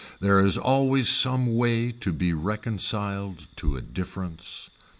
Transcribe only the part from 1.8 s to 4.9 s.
to be reconciled to a difference.